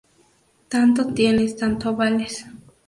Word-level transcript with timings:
Tanto 0.67 1.13
tienes, 1.13 1.57
tanto 1.57 1.95
vales 1.95 2.47